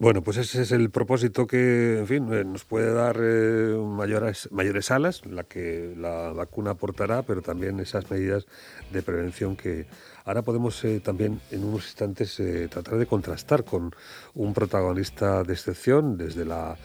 Bueno, 0.00 0.22
pues 0.22 0.38
ese 0.38 0.62
es 0.62 0.72
el 0.72 0.88
propósito 0.88 1.46
que, 1.46 1.98
en 1.98 2.06
fin, 2.06 2.32
eh, 2.32 2.42
nos 2.42 2.64
puede 2.64 2.90
dar 2.90 3.18
eh, 3.20 3.76
mayores, 3.76 4.48
mayores 4.50 4.90
alas, 4.90 5.26
la 5.26 5.44
que 5.44 5.94
la 5.94 6.32
vacuna 6.32 6.70
aportará, 6.70 7.20
pero 7.20 7.42
también 7.42 7.78
esas 7.80 8.10
medidas 8.10 8.46
de 8.90 9.02
prevención 9.02 9.56
que 9.56 9.84
ahora 10.24 10.40
podemos 10.40 10.82
eh, 10.86 11.00
también 11.00 11.42
en 11.50 11.64
unos 11.64 11.84
instantes 11.84 12.40
tratar 12.70 12.96
de 12.96 13.04
contrastar 13.04 13.62
con 13.64 13.94
un 14.34 14.54
protagonista 14.54 15.42
de 15.42 15.52
excepción 15.52 16.16
desde 16.16 16.46
la 16.46 16.78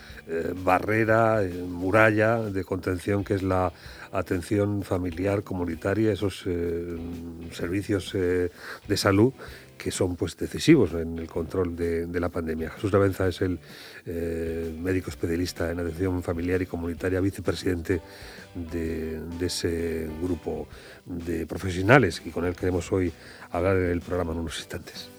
barrera, 0.66 1.41
muralla 1.70 2.39
de 2.39 2.66
contención 2.66 3.23
que 3.23 3.36
es 3.36 3.43
la 3.43 3.71
atención 4.11 4.84
familiar 4.84 5.43
comunitaria, 5.43 6.11
esos 6.11 6.45
servicios 7.52 8.11
de 8.13 8.97
salud 8.97 9.34
que 9.78 9.92
son 9.92 10.16
pues 10.16 10.38
decisivos 10.38 10.94
en 10.94 11.18
el 11.20 11.28
control 11.28 11.75
de, 11.75 12.20
la 12.20 12.30
pandemia. 12.30 12.70
Jesús 12.71 12.92
Lavenza 12.92 13.28
es 13.28 13.42
el 13.42 13.60
eh, 14.05 14.74
médico 14.79 15.10
especialista 15.10 15.71
en 15.71 15.79
atención 15.79 16.24
familiar 16.24 16.61
y 16.61 16.66
comunitaria, 16.66 17.20
vicepresidente 17.20 18.02
de, 18.56 19.19
de, 19.21 19.46
ese 19.46 20.10
grupo 20.21 20.68
de 21.06 21.46
profesionales 21.46 22.21
y 22.25 22.30
con 22.30 22.46
él 22.46 22.56
queremos 22.56 22.92
hoy 22.92 23.11
hablar 23.52 23.78
en 23.78 23.92
el 23.92 24.02
programa 24.02 24.32
en 24.33 24.39
unos 24.39 24.57
instantes. 24.60 25.14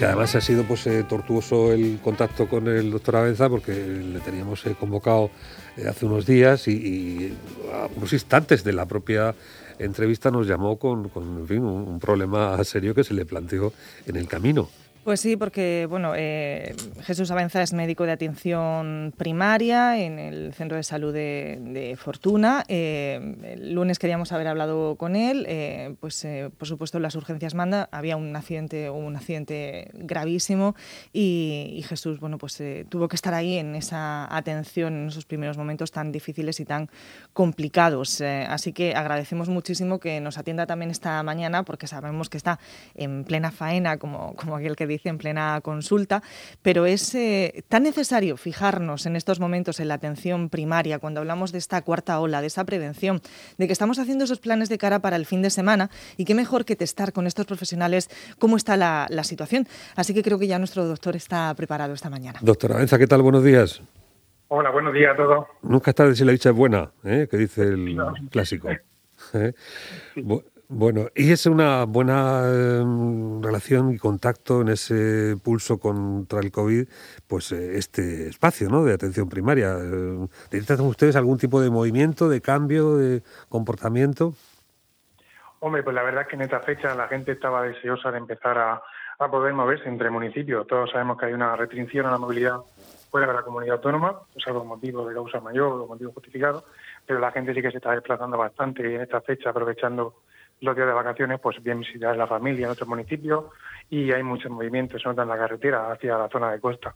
Que 0.00 0.06
además 0.06 0.34
ha 0.34 0.40
sido 0.40 0.64
pues 0.64 0.86
eh, 0.86 1.04
tortuoso 1.06 1.74
el 1.74 2.00
contacto 2.02 2.48
con 2.48 2.66
el 2.68 2.90
doctor 2.90 3.16
Avenza 3.16 3.50
porque 3.50 3.74
le 3.74 4.18
teníamos 4.20 4.64
eh, 4.64 4.74
convocado 4.80 5.30
eh, 5.76 5.86
hace 5.86 6.06
unos 6.06 6.24
días 6.24 6.68
y, 6.68 7.36
a 7.70 7.86
unos 7.94 8.10
instantes 8.14 8.64
de 8.64 8.72
la 8.72 8.86
propia 8.86 9.34
entrevista 9.78 10.30
nos 10.30 10.46
llamó 10.46 10.78
con, 10.78 11.10
un 11.14 11.98
problema 12.00 12.64
serio 12.64 12.94
que 12.94 13.04
se 13.04 13.12
le 13.12 13.26
planteó 13.26 13.74
en 14.06 14.16
el 14.16 14.26
camino. 14.26 14.70
Pues 15.02 15.20
sí, 15.20 15.38
porque 15.38 15.86
bueno, 15.88 16.12
eh, 16.14 16.74
Jesús 17.04 17.30
Avenza 17.30 17.62
es 17.62 17.72
médico 17.72 18.04
de 18.04 18.12
atención 18.12 19.14
primaria 19.16 19.98
en 19.98 20.18
el 20.18 20.52
Centro 20.52 20.76
de 20.76 20.82
Salud 20.82 21.14
de, 21.14 21.96
Fortuna. 21.98 22.64
Eh, 22.68 23.18
el 23.44 23.72
lunes 23.72 23.98
queríamos 23.98 24.30
haber 24.32 24.48
hablado 24.48 24.96
con 24.96 25.16
él, 25.16 25.46
eh, 25.48 25.94
pues 26.00 26.26
por 26.58 26.68
supuesto 26.68 27.00
las 27.00 27.14
urgencias 27.14 27.54
manda, 27.54 27.88
había 27.92 28.18
un 28.18 28.36
accidente, 28.36 28.90
un 28.90 29.16
accidente 29.16 29.90
gravísimo 29.94 30.76
y, 31.14 31.82
Jesús 31.88 32.20
bueno, 32.20 32.36
pues 32.36 32.62
tuvo 32.90 33.08
que 33.08 33.16
estar 33.16 33.32
ahí 33.32 33.56
en 33.56 33.74
esa 33.76 34.32
atención 34.36 34.94
en 34.94 35.08
esos 35.08 35.24
primeros 35.24 35.56
momentos 35.56 35.92
tan 35.92 36.12
difíciles 36.12 36.60
y 36.60 36.66
tan 36.66 36.90
complicados. 37.32 38.20
así 38.20 38.74
que 38.74 38.94
agradecemos 38.94 39.48
muchísimo 39.48 39.98
que 39.98 40.20
nos 40.20 40.36
atienda 40.36 40.66
también 40.66 40.90
esta 40.90 41.22
mañana 41.22 41.62
porque 41.62 41.86
sabemos 41.86 42.28
que 42.28 42.36
está 42.36 42.60
en 42.94 43.24
plena 43.24 43.50
faena 43.50 43.96
como, 43.96 44.34
como 44.36 44.56
aquel 44.56 44.76
que 44.76 44.89
dice 44.90 45.08
en 45.08 45.18
plena 45.18 45.60
consulta, 45.62 46.22
pero 46.62 46.86
es 46.86 47.14
eh, 47.14 47.64
tan 47.68 47.82
necesario 47.82 48.36
fijarnos 48.36 49.06
en 49.06 49.16
estos 49.16 49.40
momentos 49.40 49.80
en 49.80 49.88
la 49.88 49.94
atención 49.94 50.50
primaria, 50.50 50.98
cuando 50.98 51.20
hablamos 51.20 51.52
de 51.52 51.58
esta 51.58 51.82
cuarta 51.82 52.20
ola, 52.20 52.40
de 52.40 52.48
esa 52.48 52.64
prevención, 52.64 53.20
de 53.58 53.66
que 53.66 53.72
estamos 53.72 53.98
haciendo 53.98 54.24
esos 54.24 54.40
planes 54.40 54.68
de 54.68 54.78
cara 54.78 55.00
para 55.00 55.16
el 55.16 55.26
fin 55.26 55.42
de 55.42 55.50
semana 55.50 55.90
y 56.16 56.24
qué 56.24 56.34
mejor 56.34 56.64
que 56.64 56.76
testar 56.76 57.12
con 57.12 57.26
estos 57.26 57.46
profesionales 57.46 58.08
cómo 58.38 58.56
está 58.56 58.76
la, 58.76 59.08
situación. 59.22 59.66
Así 59.96 60.14
que 60.14 60.22
creo 60.22 60.38
que 60.38 60.46
ya 60.46 60.58
nuestro 60.58 60.86
doctor 60.86 61.14
está 61.14 61.54
preparado 61.54 61.92
esta 61.92 62.08
mañana. 62.08 62.38
Doctora 62.42 62.76
Benza, 62.76 62.98
¿qué 62.98 63.06
tal? 63.06 63.22
Buenos 63.22 63.44
días. 63.44 63.82
Hola, 64.48 64.70
buenos 64.70 64.92
días 64.92 65.12
a 65.12 65.16
todos. 65.16 65.46
Nunca 65.62 65.90
está 65.90 66.06
de 66.06 66.16
si 66.16 66.24
la 66.24 66.32
dicha 66.32 66.50
es 66.50 66.56
buena, 66.56 66.90
¿eh? 67.04 67.28
que 67.30 67.36
dice 67.36 67.62
el 67.62 67.96
clásico. 68.30 68.68
¿Eh? 69.34 69.52
Bueno, 70.72 71.08
y 71.16 71.32
es 71.32 71.46
una 71.46 71.84
buena 71.84 72.42
em, 72.44 73.42
relación 73.42 73.92
y 73.92 73.98
contacto 73.98 74.60
en 74.60 74.68
ese 74.68 75.36
pulso 75.42 75.80
contra 75.80 76.38
el 76.38 76.52
COVID, 76.52 76.86
pues 77.26 77.50
eh, 77.50 77.76
este 77.76 78.28
espacio 78.28 78.68
¿no? 78.68 78.84
de 78.84 78.94
atención 78.94 79.28
primaria. 79.28 79.74
¿Necesitan 80.52 80.86
ustedes 80.86 81.16
algún 81.16 81.38
tipo 81.38 81.60
de 81.60 81.70
movimiento, 81.70 82.28
de 82.28 82.40
cambio, 82.40 82.96
de 82.98 83.24
comportamiento? 83.48 84.34
Hombre, 85.58 85.82
pues 85.82 85.92
la 85.92 86.04
verdad 86.04 86.22
es 86.22 86.28
que 86.28 86.36
en 86.36 86.42
esta 86.42 86.60
fecha 86.60 86.94
la 86.94 87.08
gente 87.08 87.32
estaba 87.32 87.64
deseosa 87.64 88.12
de 88.12 88.18
empezar 88.18 88.56
a, 88.56 88.80
poder 89.28 89.52
moverse 89.52 89.88
entre 89.88 90.08
municipios. 90.08 90.68
Todos 90.68 90.92
sabemos 90.92 91.18
que 91.18 91.26
hay 91.26 91.32
una 91.32 91.56
restricción 91.56 92.06
a 92.06 92.12
la 92.12 92.18
movilidad 92.18 92.60
fuera 93.10 93.26
de 93.26 93.34
la 93.34 93.42
comunidad 93.42 93.74
autónoma, 93.74 94.20
pues 94.32 94.46
algo 94.46 94.64
motivo 94.64 95.04
de 95.08 95.14
causa 95.14 95.40
mayor 95.40 95.72
o 95.72 95.86
motivo 95.88 96.12
justificado, 96.12 96.64
pero 97.04 97.18
la 97.18 97.32
gente 97.32 97.52
sí 97.54 97.60
que 97.60 97.72
se 97.72 97.78
está 97.78 97.90
desplazando 97.90 98.38
bastante 98.38 98.94
en 98.94 99.00
esta 99.00 99.20
fecha, 99.20 99.50
aprovechando 99.50 100.14
los 100.60 100.76
días 100.76 100.88
de 100.88 100.94
vacaciones, 100.94 101.40
pues 101.40 101.62
bien 101.62 101.80
visitar 101.80 102.10
a 102.10 102.16
la 102.16 102.26
familia 102.26 102.66
en 102.66 102.72
otros 102.72 102.88
municipios 102.88 103.46
y 103.88 104.12
hay 104.12 104.22
muchos 104.22 104.50
movimientos, 104.50 105.02
en 105.04 105.16
la 105.16 105.38
carretera 105.38 105.90
hacia 105.90 106.18
la 106.18 106.28
zona 106.28 106.52
de 106.52 106.60
costa. 106.60 106.94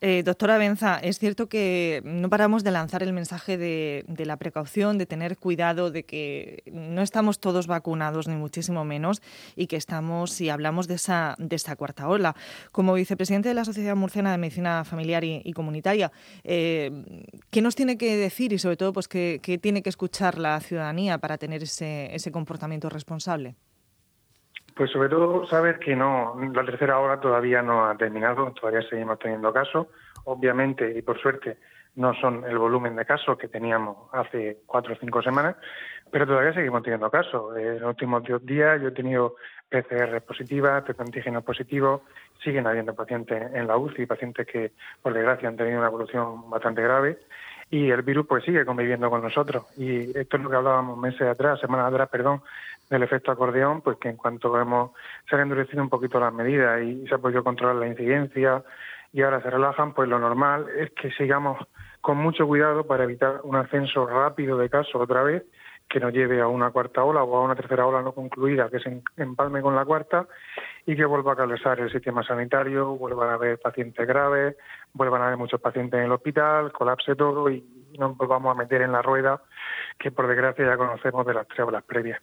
Eh, 0.00 0.22
doctora 0.24 0.58
Benza, 0.58 0.98
es 0.98 1.18
cierto 1.18 1.48
que 1.48 2.02
no 2.04 2.28
paramos 2.28 2.64
de 2.64 2.70
lanzar 2.70 3.02
el 3.02 3.12
mensaje 3.12 3.56
de, 3.58 4.04
la 4.24 4.36
precaución, 4.36 4.98
de 4.98 5.06
tener 5.06 5.36
cuidado, 5.38 5.90
de 5.90 6.04
que 6.04 6.62
no 6.70 7.02
estamos 7.02 7.40
todos 7.40 7.66
vacunados, 7.66 8.28
ni 8.28 8.36
muchísimo 8.36 8.84
menos, 8.84 9.22
y 9.54 9.66
que 9.66 9.76
estamos, 9.76 10.32
si 10.32 10.48
hablamos 10.48 10.88
de 10.88 10.94
esa, 10.94 11.34
de 11.38 11.56
esta 11.56 11.76
cuarta 11.76 12.08
ola. 12.08 12.34
Como 12.72 12.94
vicepresidente 12.94 13.48
de 13.48 13.54
la 13.54 13.64
Sociedad 13.64 13.96
Murciana 13.96 14.32
de 14.32 14.38
Medicina 14.38 14.84
Familiar 14.84 15.24
y, 15.24 15.52
Comunitaria, 15.52 16.12
eh, 16.44 16.90
¿qué 17.50 17.62
nos 17.62 17.74
tiene 17.74 17.96
que 17.96 18.16
decir 18.16 18.52
y 18.52 18.58
sobre 18.58 18.76
todo 18.76 18.92
pues, 18.92 19.08
qué, 19.08 19.40
tiene 19.62 19.82
que 19.82 19.88
escuchar 19.88 20.38
la 20.38 20.60
ciudadanía 20.60 21.18
para 21.18 21.38
tener 21.38 21.62
ese, 21.62 22.14
ese 22.14 22.30
comportamiento 22.30 22.88
responsable? 22.88 23.56
Pues 24.76 24.90
sobre 24.90 25.08
todo 25.08 25.46
saber 25.46 25.78
que 25.78 25.96
no, 25.96 26.36
la 26.52 26.62
tercera 26.62 26.98
hora 26.98 27.18
todavía 27.18 27.62
no 27.62 27.86
ha 27.86 27.96
terminado, 27.96 28.52
todavía 28.52 28.86
seguimos 28.86 29.18
teniendo 29.18 29.50
casos. 29.50 29.86
Obviamente, 30.24 30.92
y 30.98 31.00
por 31.00 31.18
suerte, 31.18 31.56
no 31.94 32.12
son 32.12 32.44
el 32.44 32.58
volumen 32.58 32.94
de 32.94 33.06
casos 33.06 33.38
que 33.38 33.48
teníamos 33.48 33.96
hace 34.12 34.58
cuatro 34.66 34.92
o 34.92 34.96
cinco 35.00 35.22
semanas, 35.22 35.56
pero 36.10 36.26
todavía 36.26 36.52
seguimos 36.52 36.82
teniendo 36.82 37.10
casos. 37.10 37.56
En 37.56 37.80
los 37.80 37.88
últimos 37.88 38.22
días 38.44 38.82
yo 38.82 38.88
he 38.88 38.92
tenido 38.92 39.36
PCR 39.70 40.20
positivas, 40.20 40.84
test 40.84 41.00
antígenos 41.00 41.42
positivos, 41.42 42.02
siguen 42.44 42.66
habiendo 42.66 42.94
pacientes 42.94 43.50
en 43.54 43.66
la 43.66 43.78
UCI, 43.78 44.04
pacientes 44.04 44.46
que, 44.46 44.72
por 45.00 45.14
desgracia, 45.14 45.48
han 45.48 45.56
tenido 45.56 45.78
una 45.78 45.88
evolución 45.88 46.50
bastante 46.50 46.82
grave 46.82 47.18
y 47.70 47.90
el 47.90 48.02
virus 48.02 48.26
pues 48.26 48.44
sigue 48.44 48.64
conviviendo 48.64 49.10
con 49.10 49.22
nosotros. 49.22 49.64
Y 49.76 50.16
esto 50.16 50.36
es 50.36 50.42
lo 50.42 50.50
que 50.50 50.56
hablábamos 50.56 50.98
meses 50.98 51.22
atrás, 51.22 51.60
semanas 51.60 51.92
atrás, 51.92 52.08
perdón, 52.08 52.42
del 52.88 53.02
efecto 53.02 53.32
acordeón, 53.32 53.80
pues 53.80 53.98
que 53.98 54.08
en 54.08 54.16
cuanto 54.16 54.58
hemos, 54.60 54.92
se 55.28 55.36
han 55.36 55.42
endurecido 55.42 55.82
un 55.82 55.88
poquito 55.88 56.20
las 56.20 56.32
medidas 56.32 56.82
y 56.82 57.06
se 57.06 57.14
ha 57.14 57.18
podido 57.18 57.42
controlar 57.42 57.76
la 57.76 57.88
incidencia 57.88 58.62
y 59.12 59.22
ahora 59.22 59.40
se 59.40 59.50
relajan, 59.50 59.94
pues 59.94 60.08
lo 60.08 60.18
normal 60.18 60.66
es 60.76 60.90
que 60.92 61.10
sigamos 61.12 61.58
con 62.00 62.18
mucho 62.18 62.46
cuidado 62.46 62.86
para 62.86 63.04
evitar 63.04 63.40
un 63.42 63.56
ascenso 63.56 64.06
rápido 64.06 64.58
de 64.58 64.68
casos 64.68 64.94
otra 64.94 65.22
vez 65.22 65.42
que 65.88 66.00
nos 66.00 66.12
lleve 66.12 66.40
a 66.40 66.48
una 66.48 66.70
cuarta 66.70 67.02
ola 67.02 67.22
o 67.22 67.36
a 67.36 67.42
una 67.42 67.54
tercera 67.54 67.86
ola 67.86 68.02
no 68.02 68.12
concluida, 68.12 68.68
que 68.68 68.80
se 68.80 69.02
empalme 69.16 69.62
con 69.62 69.74
la 69.74 69.84
cuarta 69.84 70.26
y 70.86 70.94
que 70.94 71.04
vuelva 71.04 71.32
a 71.32 71.36
colapsar 71.36 71.80
el 71.80 71.90
sistema 71.90 72.22
sanitario, 72.22 72.96
vuelvan 72.96 73.30
a 73.30 73.34
haber 73.34 73.58
pacientes 73.58 74.06
graves, 74.06 74.56
vuelvan 74.92 75.20
a 75.20 75.26
haber 75.26 75.36
muchos 75.36 75.60
pacientes 75.60 75.98
en 75.98 76.06
el 76.06 76.12
hospital, 76.12 76.72
colapse 76.72 77.16
todo 77.16 77.50
y 77.50 77.64
nos 77.98 78.16
volvamos 78.16 78.54
a 78.54 78.58
meter 78.58 78.82
en 78.82 78.92
la 78.92 79.02
rueda 79.02 79.42
que 79.98 80.12
por 80.12 80.28
desgracia 80.28 80.64
ya 80.64 80.76
conocemos 80.76 81.26
de 81.26 81.34
las 81.34 81.48
tres 81.48 81.60
olas 81.60 81.82
previas. 81.82 82.20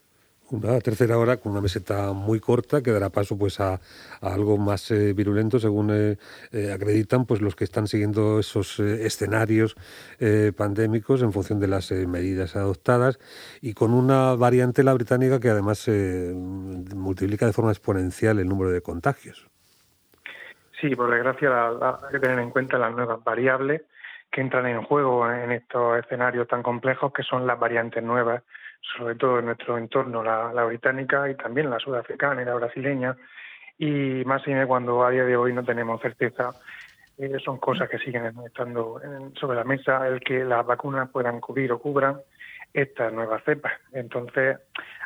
Una 0.53 0.79
tercera 0.81 1.17
hora 1.17 1.37
con 1.37 1.53
una 1.53 1.61
meseta 1.61 2.11
muy 2.11 2.39
corta 2.39 2.83
que 2.83 2.91
dará 2.91 3.09
paso 3.09 3.37
pues 3.37 3.59
a, 3.59 3.79
algo 4.21 4.57
más 4.57 4.91
eh, 4.91 5.13
virulento 5.13 5.57
según 5.57 5.89
eh, 5.91 6.17
eh, 6.51 6.71
acreditan 6.71 7.25
pues 7.25 7.41
los 7.41 7.55
que 7.55 7.63
están 7.63 7.87
siguiendo 7.87 8.39
esos 8.39 8.79
escenarios 8.79 9.75
pandémicos 10.55 11.21
en 11.21 11.33
función 11.33 11.59
de 11.59 11.67
las 11.67 11.91
medidas 11.91 12.55
adoptadas 12.55 13.19
y 13.61 13.73
con 13.73 13.93
una 13.93 14.35
variante 14.35 14.83
la 14.83 14.93
británica 14.93 15.39
que 15.39 15.49
además 15.49 15.87
multiplica 17.13 17.45
de 17.45 17.53
forma 17.53 17.71
exponencial 17.71 18.39
el 18.39 18.47
número 18.47 18.71
de 18.71 18.81
contagios. 18.81 19.47
Sí, 20.81 20.95
por 20.95 21.09
desgracia 21.11 21.67
hay 21.67 22.11
que 22.11 22.19
tener 22.19 22.39
en 22.39 22.49
cuenta 22.49 22.77
las 22.77 22.93
nuevas 22.93 23.23
variables 23.23 23.83
que 24.31 24.41
entran 24.41 24.65
en 24.65 24.81
juego 24.81 25.31
en 25.31 25.51
estos 25.51 25.99
escenarios 25.99 26.47
tan 26.47 26.63
complejos 26.63 27.13
que 27.13 27.23
son 27.23 27.47
las 27.47 27.59
variantes 27.59 28.03
nuevas 28.03 28.43
sobre 28.97 29.15
todo 29.15 29.39
en 29.39 29.45
nuestro 29.45 29.77
entorno, 29.77 30.23
la, 30.23 30.65
británica 30.65 31.29
y 31.29 31.35
también 31.35 31.69
la 31.69 31.79
sudafricana 31.79 32.41
y 32.41 32.45
la 32.45 32.55
brasileña, 32.55 33.15
y 33.77 34.23
más 34.25 34.43
bien 34.45 34.65
cuando 34.67 35.03
a 35.03 35.09
día 35.09 35.23
de 35.23 35.35
hoy 35.35 35.53
no 35.53 35.63
tenemos 35.63 36.01
certeza, 36.01 36.51
eh, 37.17 37.37
son 37.43 37.57
cosas 37.57 37.89
que 37.89 37.99
siguen 37.99 38.33
estando 38.45 38.99
sobre 39.39 39.57
la 39.57 39.63
mesa, 39.63 40.07
el 40.07 40.19
que 40.19 40.43
las 40.43 40.65
vacunas 40.65 41.09
puedan 41.09 41.39
cubrir 41.39 41.71
o 41.71 41.79
cubran 41.79 42.17
estas 42.73 43.13
nuevas 43.13 43.43
cepas. 43.43 43.73
Entonces, 43.93 44.57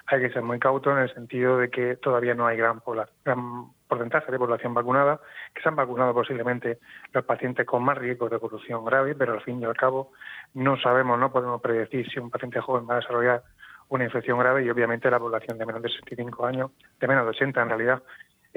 hay 0.08 0.22
que 0.22 0.30
ser 0.30 0.42
muy 0.42 0.58
cauto 0.58 0.92
en 0.92 1.00
el 1.00 1.14
sentido 1.14 1.58
de 1.58 1.70
que 1.70 1.98
todavía 1.98 2.34
no 2.34 2.48
hay 2.48 2.58
gran, 2.58 2.82
gran 3.26 3.72
porcentaje 3.88 4.32
de 4.32 4.40
población 4.40 4.74
vacunada, 4.74 5.20
que 5.54 5.62
se 5.62 5.68
han 5.68 5.76
vacunado 5.76 6.14
posiblemente 6.14 6.80
los 7.12 7.26
pacientes 7.26 7.66
con 7.66 7.84
más 7.84 7.98
riesgo 7.98 8.30
de 8.30 8.38
evolución 8.38 8.86
grave, 8.86 9.16
pero 9.16 9.34
al 9.34 9.42
fin 9.42 9.62
y 9.62 9.66
al 9.66 9.76
cabo 9.76 10.14
no 10.54 10.78
sabemos, 10.80 11.20
no 11.20 11.32
podemos 11.32 11.62
predecir 11.62 12.10
si 12.10 12.20
un 12.20 12.30
paciente 12.30 12.62
joven 12.62 12.88
va 12.90 12.96
a 12.96 13.00
desarrollar 13.00 13.44
una 13.90 14.06
infección 14.06 14.40
grave 14.40 14.64
y 14.64 14.70
obviamente 14.70 15.12
la 15.12 15.20
población 15.20 15.58
de 15.58 15.66
menos 15.66 15.82
de 15.82 15.90
65 15.90 16.46
años, 16.46 16.72
de 17.00 17.08
menos 17.08 17.26
de 17.26 17.30
80 17.32 17.62
en 17.62 17.70
realidad, 17.70 18.04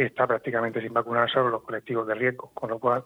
está 0.03 0.27
prácticamente 0.27 0.81
sin 0.81 0.93
vacunar 0.93 1.31
solo 1.31 1.51
los 1.51 1.63
colectivos 1.63 2.07
de 2.07 2.15
riesgo, 2.15 2.51
con 2.55 2.71
lo 2.71 2.79
cual 2.79 3.05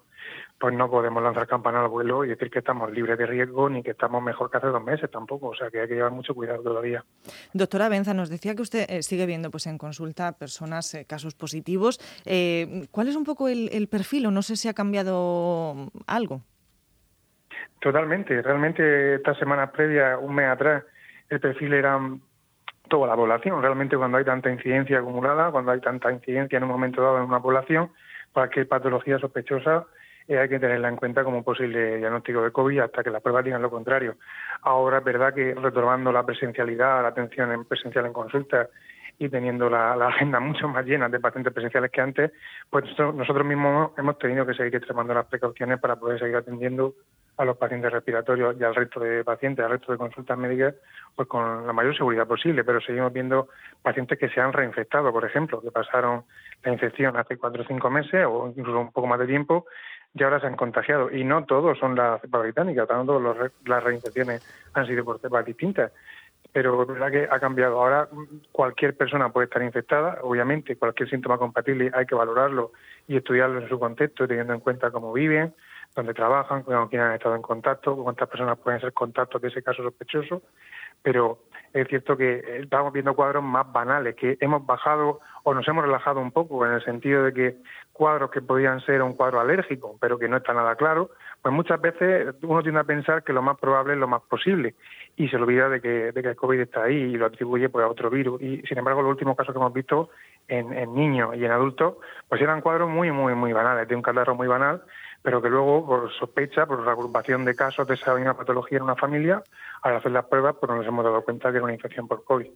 pues 0.59 0.75
no 0.75 0.91
podemos 0.91 1.23
lanzar 1.23 1.47
campana 1.47 1.81
al 1.81 1.89
vuelo 1.89 2.25
y 2.25 2.29
decir 2.29 2.51
que 2.51 2.61
estamos 2.61 2.91
libres 2.93 3.19
de 3.19 3.27
riesgo 3.27 3.69
ni 3.69 3.83
que 3.83 3.91
estamos 3.91 4.23
mejor 4.23 4.51
que 4.51 4.59
hace 4.59 4.69
dos 4.69 4.83
meses 4.83 5.11
tampoco, 5.11 5.49
o 5.49 5.55
sea 5.55 5.71
que 5.71 5.81
hay 5.81 5.89
que 5.89 5.95
llevar 5.95 6.13
mucho 6.13 6.35
cuidado 6.35 6.63
todavía. 6.63 7.05
Doctora 7.53 7.89
Benza, 7.89 8.15
nos 8.15 8.31
decía 8.31 8.55
que 8.55 8.63
usted 8.63 8.87
eh, 8.89 9.03
sigue 9.03 9.27
viendo 9.27 9.51
pues 9.51 9.67
en 9.67 9.79
consulta 9.79 10.33
personas, 10.33 10.95
eh, 10.95 11.05
casos 11.07 11.35
positivos. 11.35 12.01
Eh, 12.25 12.87
¿Cuál 12.91 13.09
es 13.09 13.17
un 13.17 13.25
poco 13.25 13.49
el, 13.49 13.69
el 13.73 13.89
perfil 13.89 14.27
o 14.27 14.31
no 14.31 14.43
sé 14.43 14.57
si 14.57 14.69
ha 14.69 14.75
cambiado 14.75 15.91
algo? 16.07 16.43
Totalmente, 17.81 18.41
realmente 18.41 19.17
esta 19.17 19.35
semana 19.35 19.71
previa, 19.71 20.17
un 20.19 20.35
mes 20.35 20.49
atrás, 20.49 20.85
el 21.29 21.41
perfil 21.41 21.75
era 21.75 21.99
toda 22.89 23.07
la 23.07 23.17
población. 23.17 23.61
Realmente 23.61 23.97
cuando 23.97 24.19
hay 24.19 24.25
tanta 24.25 24.51
incidencia 24.51 24.99
acumulada, 24.99 25.51
cuando 25.51 25.73
hay 25.73 25.81
tanta 25.81 26.13
incidencia 26.13 26.57
en 26.57 26.65
un 26.65 26.71
momento 26.71 27.03
dado 27.03 27.19
en 27.19 27.25
una 27.25 27.41
población, 27.41 27.91
cualquier 28.33 28.69
patología 28.69 29.19
sospechosa 29.19 29.87
eh, 30.27 30.39
hay 30.39 30.49
que 30.49 30.59
tenerla 30.59 30.89
en 30.89 30.97
cuenta 30.97 31.23
como 31.23 31.43
posible 31.43 31.99
diagnóstico 31.99 32.43
de 32.43 32.51
COVID 32.51 32.81
hasta 32.81 33.03
que 33.03 33.11
las 33.11 33.23
pruebas 33.23 33.45
digan 33.45 33.63
lo 33.63 33.71
contrario. 33.71 34.17
Ahora 34.63 34.99
es 34.99 35.05
verdad 35.05 35.35
que 35.35 35.55
retomando 35.55 36.13
la 36.13 36.25
presencialidad, 36.25 37.03
la 37.03 37.09
atención 37.09 37.53
en 37.53 37.65
presencial 37.65 38.07
en 38.07 38.13
consultas 38.13 38.69
y 39.19 39.29
teniendo 39.29 39.69
la, 39.71 39.93
agenda 39.93 40.41
mucho 40.41 40.67
más 40.69 40.85
llena 40.85 41.09
de 41.09 41.21
pacientes 41.21 41.53
presenciales 41.53 41.91
que 41.91 42.01
antes, 42.01 42.33
pues 42.71 42.85
nosotros 42.99 43.47
mismos 43.47 43.93
hemos 43.97 44.19
tenido 44.19 44.45
que 44.47 44.55
seguir 44.55 44.75
extremando 44.75 45.15
las 45.15 45.27
precauciones 45.27 45.79
para 45.79 45.97
poder 45.97 46.19
seguir 46.19 46.37
atendiendo 46.37 46.95
a 47.37 47.45
los 47.45 47.57
pacientes 47.57 47.93
respiratorios 47.93 48.57
y 48.59 48.65
al 48.65 48.75
resto 48.75 49.01
de 49.01 49.25
pacientes, 49.25 49.65
al 49.65 49.73
resto 49.73 49.93
de 49.93 49.99
consultas 49.99 50.39
médicas, 50.39 50.75
pues 51.17 51.29
con 51.29 51.67
la 51.67 51.73
mayor 51.73 51.97
seguridad 51.97 52.27
posible. 52.27 52.65
Pero 52.65 52.81
seguimos 52.81 53.13
viendo 53.13 53.49
pacientes 53.83 54.19
que 54.19 54.29
se 54.29 54.41
han 54.41 54.53
reinfectado, 54.53 55.13
por 55.13 55.25
ejemplo, 55.25 55.61
que 55.61 55.71
pasaron 55.71 56.25
la 56.63 56.73
infección 56.73 57.17
hace 57.17 57.37
cuatro 57.37 57.63
o 57.63 57.67
cinco 57.67 57.91
meses 57.91 58.25
o 58.27 58.53
incluso 58.57 58.79
un 58.79 58.93
poco 58.93 59.07
más 59.07 59.19
de 59.19 59.27
tiempo 59.27 59.67
y 60.15 60.23
ahora 60.23 60.41
se 60.41 60.47
han 60.47 60.57
contagiado. 60.57 61.11
Y 61.11 61.25
no 61.25 61.45
todos 61.45 61.79
son 61.79 61.97
la 61.97 62.19
cepa 62.21 62.39
británica, 62.39 62.87
tanto 62.87 63.21
las 63.21 63.85
reinfecciones 63.85 64.43
han 64.73 64.87
sido 64.87 65.05
por 65.05 65.21
cepas 65.21 65.45
distintas. 65.45 65.93
Pero 66.53 66.83
es 66.83 66.89
verdad 66.89 67.11
que 67.11 67.29
ha 67.29 67.41
cambiado. 67.41 67.83
Ahora 67.83 68.09
cualquier 68.53 68.97
persona 68.97 69.31
puede 69.31 69.47
estar 69.47 69.63
infectada, 69.63 70.19
obviamente 70.23 70.77
cualquier 70.77 71.11
síntoma 71.11 71.37
compatible 71.37 71.91
hay 71.93 72.07
que 72.07 72.15
valorarlo 72.15 72.71
y 73.09 73.17
estudiarlo 73.17 73.61
en 73.61 73.69
su 73.69 73.79
contexto, 73.79 74.29
teniendo 74.29 74.55
en 74.55 74.61
cuenta 74.61 74.93
cómo 74.93 75.13
viven, 75.13 75.53
donde 75.95 76.15
trabajan, 76.15 76.63
con 76.63 76.89
quién 76.89 77.03
han 77.03 77.15
estado 77.15 77.37
en 77.37 77.43
contacto, 77.43 77.95
con 77.95 78.05
cuántas 78.05 78.29
personas 78.29 78.59
pueden 78.59 78.81
ser 78.81 78.93
contactos 78.93 79.41
de 79.41 79.49
ese 79.49 79.63
caso 79.63 79.83
sospechoso, 79.83 80.43
pero 81.03 81.39
es 81.73 81.89
cierto 81.89 82.17
que 82.17 82.61
estamos 82.63 82.93
viendo 82.93 83.15
cuadros 83.15 83.43
más 83.43 83.71
banales, 83.73 84.15
que 84.15 84.39
hemos 84.41 84.65
bajado 84.65 85.21
o 85.43 85.53
nos 85.53 85.67
hemos 85.69 85.85
relajado 85.85 86.21
un 86.21 86.31
poco 86.31 86.65
en 86.65 86.73
el 86.73 86.85
sentido 86.85 87.25
de 87.25 87.33
que 87.33 87.57
cuadros 87.93 88.31
que 88.31 88.41
podían 88.41 88.81
ser 88.81 89.03
un 89.03 89.15
cuadro 89.15 89.41
alérgico, 89.41 89.97
pero 90.01 90.19
que 90.19 90.29
no 90.29 90.37
está 90.37 90.55
nada 90.55 90.77
claro, 90.77 91.11
pues 91.43 91.55
muchas 91.55 91.81
veces 91.81 92.35
uno 92.43 92.63
tiende 92.63 92.81
a 92.81 92.85
pensar 92.85 93.23
que 93.23 93.33
lo 93.33 93.43
más 93.43 93.59
probable 93.59 93.95
es 93.95 93.99
lo 93.99 94.09
más 94.09 94.23
posible 94.23 94.75
y 95.17 95.29
se 95.29 95.37
olvida 95.37 95.69
de 95.69 95.81
que, 95.81 96.13
de 96.13 96.23
que 96.23 96.29
el 96.29 96.37
COVID 96.37 96.61
está 96.61 96.85
ahí 96.85 96.97
y 96.97 97.17
lo 97.17 97.27
atribuye 97.27 97.69
pues, 97.69 97.85
a 97.85 97.89
otro 97.89 98.09
virus. 98.09 98.41
Y 98.41 98.63
sin 98.63 98.79
embargo, 98.79 99.03
los 99.03 99.11
últimos 99.11 99.37
casos 99.37 99.53
que 99.53 99.59
hemos 99.59 99.73
visto 99.73 100.11
en, 100.49 100.73
en 100.73 100.95
niños 100.95 101.37
y 101.37 101.45
en 101.45 101.51
adultos, 101.51 101.97
pues 102.29 102.41
eran 102.41 102.63
cuadros 102.63 102.89
muy, 102.89 103.11
muy, 103.11 103.35
muy 103.35 103.53
banales, 103.53 103.87
de 103.87 103.95
un 103.95 104.03
catarro 104.03 104.35
muy 104.35 104.49
banal 104.49 104.83
pero 105.25 105.41
que 105.41 105.49
luego, 105.49 105.87
por 105.87 106.13
sospecha, 106.13 106.67
por 106.67 106.85
la 106.85 106.93
agrupación 106.93 107.47
de 107.47 107.55
casos 107.55 107.89
de 107.89 107.95
esa 107.95 108.15
misma 108.15 108.37
patología 108.37 108.77
en 108.77 108.85
una 108.85 108.95
familia, 108.95 109.43
al 109.81 109.97
hacer 109.97 110.13
las 110.13 110.27
pruebas, 110.27 110.57
pues 110.61 110.71
nos 110.71 110.87
hemos 110.87 111.03
dado 111.03 111.23
cuenta 111.23 111.51
que 111.51 111.57
era 111.57 111.65
una 111.65 111.73
infección 111.73 112.07
por 112.07 112.25
COVID. 112.25 112.51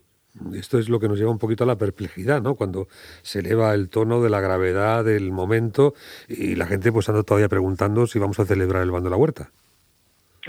Esto 0.52 0.78
es 0.78 0.90
lo 0.90 1.00
que 1.00 1.08
nos 1.08 1.18
lleva 1.18 1.30
un 1.30 1.38
poquito 1.38 1.64
a 1.64 1.66
la 1.66 1.76
perplejidad, 1.76 2.42
¿no? 2.42 2.56
Cuando 2.56 2.86
se 3.22 3.38
eleva 3.38 3.72
el 3.72 3.88
tono 3.88 4.20
de 4.20 4.28
la 4.28 4.42
gravedad 4.42 5.02
del 5.02 5.32
momento 5.32 5.94
y 6.28 6.56
la 6.56 6.66
gente 6.66 6.92
pues 6.92 7.08
anda 7.08 7.22
todavía 7.22 7.48
preguntando 7.48 8.06
si 8.06 8.18
vamos 8.18 8.38
a 8.38 8.44
celebrar 8.44 8.82
el 8.82 8.90
bando 8.90 9.08
de 9.08 9.12
la 9.12 9.16
huerta. 9.16 9.50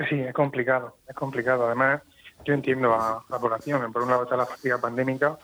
Sí, 0.09 0.19
es 0.19 0.33
complicado, 0.33 0.97
es 1.07 1.15
complicado. 1.15 1.67
Además, 1.67 2.01
yo 2.43 2.53
entiendo 2.53 2.93
a 2.95 3.23
la 3.29 3.39
población. 3.39 3.93
Por 3.93 4.03
un 4.03 4.09
lado 4.09 4.23
está 4.23 4.35
la 4.35 4.45
fatiga 4.45 4.77
pandémica 4.77 5.37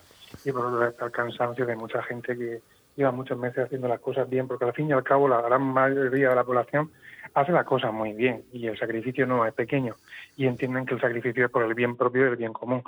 y 0.44 0.52
por 0.52 0.66
otro 0.66 0.86
está 0.86 1.06
el 1.06 1.12
cansancio 1.14 1.66
de 1.66 1.78
mucha 1.78 2.04
gente 2.04 2.38
que, 2.38 2.62
lleva 2.96 3.12
muchos 3.12 3.38
meses 3.38 3.66
haciendo 3.66 3.88
las 3.88 4.00
cosas 4.00 4.30
bien, 4.30 4.48
porque 4.48 4.66
al 4.66 4.74
fin 4.74 4.90
y 4.90 4.94
al 4.94 5.04
cabo 5.04 5.28
la 5.28 5.42
gran 5.42 5.62
mayoría 5.62 6.30
de 6.30 6.36
la 6.36 6.44
población 6.44 6.92
hace 7.34 7.52
las 7.52 7.66
cosas 7.66 7.94
muy 7.94 8.14
bien 8.14 8.44
y 8.54 8.68
el 8.68 8.78
sacrificio 8.78 9.26
no 9.26 9.46
es 9.46 9.54
pequeño 9.54 9.96
y 10.38 10.48
entienden 10.48 10.86
que 10.86 10.94
el 10.94 11.02
sacrificio 11.02 11.46
es 11.46 11.52
por 11.52 11.64
el 11.64 11.74
bien 11.74 11.96
propio 11.96 12.26
y 12.26 12.30
el 12.30 12.36
bien 12.38 12.54
común. 12.54 12.84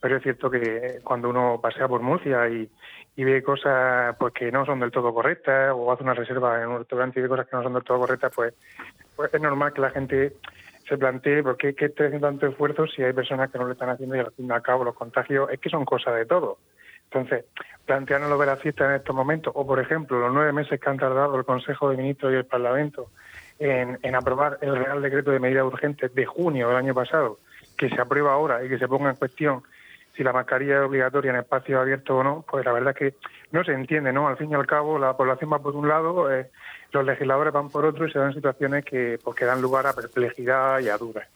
Pero 0.00 0.16
es 0.16 0.22
cierto 0.22 0.50
que 0.50 1.00
cuando 1.02 1.30
uno 1.30 1.58
pasea 1.62 1.88
por 1.88 2.02
Murcia 2.02 2.48
y, 2.48 2.68
ve 3.16 3.42
cosas 3.42 4.14
pues 4.18 4.34
que 4.34 4.52
no 4.52 4.66
son 4.66 4.80
del 4.80 4.90
todo 4.90 5.14
correctas 5.14 5.72
o 5.74 5.90
hace 5.90 6.02
una 6.02 6.12
reserva 6.12 6.62
en 6.62 6.68
un 6.68 6.78
restaurante 6.78 7.18
y 7.18 7.22
ve 7.22 7.28
cosas 7.30 7.46
que 7.46 7.56
no 7.56 7.62
son 7.62 7.72
del 7.72 7.82
todo 7.82 8.00
correctas, 8.00 8.30
pues, 8.34 8.52
pues 9.16 9.32
es 9.32 9.40
normal 9.40 9.72
que 9.72 9.80
la 9.80 9.90
gente 9.90 10.34
se 10.86 10.98
plantee 10.98 11.42
por 11.42 11.56
qué, 11.56 11.74
qué 11.74 11.86
estoy 11.86 12.06
haciendo 12.06 12.28
tanto 12.28 12.46
esfuerzo 12.46 12.86
si 12.86 13.02
hay 13.02 13.14
personas 13.14 13.50
que 13.50 13.58
no 13.58 13.64
lo 13.64 13.72
están 13.72 13.88
haciendo 13.88 14.16
y 14.16 14.20
al 14.20 14.32
fin 14.32 14.46
y 14.46 14.52
al 14.52 14.62
cabo 14.62 14.84
los 14.84 14.94
contagios 14.94 15.50
es 15.50 15.58
que 15.58 15.70
son 15.70 15.86
cosas 15.86 16.14
de 16.14 16.26
todo. 16.26 16.58
Entonces, 17.10 17.44
planteárnoslo 17.84 18.38
de 18.38 18.46
la 18.46 18.56
fiesta 18.56 18.84
en 18.86 18.96
estos 18.96 19.14
momentos, 19.14 19.52
o 19.56 19.66
por 19.66 19.80
ejemplo, 19.80 20.18
los 20.18 20.32
nueve 20.32 20.52
meses 20.52 20.80
que 20.80 20.90
han 20.90 20.98
tardado 20.98 21.36
el 21.36 21.44
Consejo 21.44 21.90
de 21.90 21.96
Ministros 21.96 22.32
y 22.32 22.36
el 22.36 22.44
Parlamento 22.44 23.10
en, 23.58 23.98
en 24.02 24.14
aprobar 24.14 24.58
el 24.60 24.76
Real 24.76 25.00
Decreto 25.00 25.30
de 25.30 25.40
Medidas 25.40 25.64
Urgentes 25.64 26.14
de 26.14 26.26
junio 26.26 26.68
del 26.68 26.76
año 26.76 26.94
pasado, 26.94 27.38
que 27.76 27.88
se 27.88 28.00
aprueba 28.00 28.32
ahora 28.32 28.64
y 28.64 28.68
que 28.68 28.78
se 28.78 28.88
ponga 28.88 29.10
en 29.10 29.16
cuestión 29.16 29.62
si 30.16 30.24
la 30.24 30.32
mascarilla 30.32 30.76
es 30.76 30.86
obligatoria 30.86 31.30
en 31.30 31.36
espacios 31.36 31.80
abiertos 31.80 32.16
o 32.16 32.24
no, 32.24 32.44
pues 32.50 32.64
la 32.64 32.72
verdad 32.72 32.90
es 32.90 32.96
que 32.96 33.14
no 33.52 33.62
se 33.64 33.72
entiende, 33.72 34.12
¿no? 34.12 34.28
Al 34.28 34.38
fin 34.38 34.50
y 34.50 34.54
al 34.54 34.66
cabo, 34.66 34.98
la 34.98 35.14
población 35.14 35.52
va 35.52 35.58
por 35.58 35.76
un 35.76 35.88
lado, 35.88 36.32
eh, 36.32 36.50
los 36.92 37.04
legisladores 37.04 37.52
van 37.52 37.68
por 37.68 37.84
otro 37.84 38.06
y 38.06 38.12
se 38.12 38.18
dan 38.18 38.32
situaciones 38.32 38.84
que, 38.84 39.18
pues, 39.22 39.36
que 39.36 39.44
dan 39.44 39.60
lugar 39.60 39.86
a 39.86 39.92
perplejidad 39.92 40.80
y 40.80 40.88
a 40.88 40.96
dudas 40.96 41.28